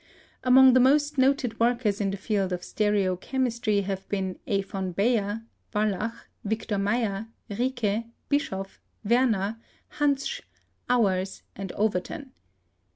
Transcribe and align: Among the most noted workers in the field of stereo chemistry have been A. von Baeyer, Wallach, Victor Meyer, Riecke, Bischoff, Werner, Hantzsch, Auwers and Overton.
Among 0.43 0.73
the 0.73 0.79
most 0.79 1.19
noted 1.19 1.59
workers 1.59 2.01
in 2.01 2.09
the 2.09 2.17
field 2.17 2.51
of 2.51 2.63
stereo 2.63 3.15
chemistry 3.15 3.81
have 3.81 4.09
been 4.09 4.39
A. 4.47 4.63
von 4.63 4.93
Baeyer, 4.95 5.43
Wallach, 5.75 6.25
Victor 6.43 6.79
Meyer, 6.79 7.27
Riecke, 7.51 8.09
Bischoff, 8.27 8.79
Werner, 9.05 9.59
Hantzsch, 9.99 10.41
Auwers 10.89 11.43
and 11.55 11.71
Overton. 11.73 12.31